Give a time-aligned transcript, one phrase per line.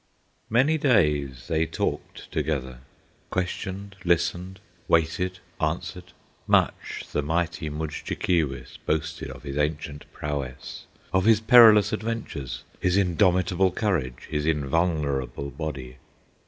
[0.49, 2.79] Many days they talked together,
[3.29, 6.13] Questioned, listened, waited, answered;
[6.47, 13.69] Much the mighty Mudjekeewis Boasted of his ancient prowess, Of his perilous adventures, His indomitable
[13.69, 15.97] courage, His invulnerable body.